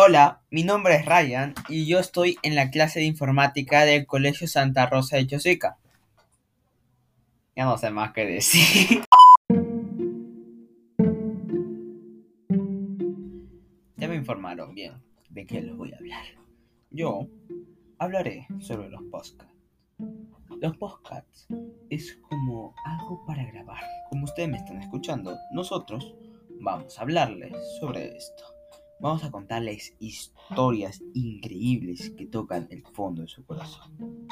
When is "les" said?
15.62-15.76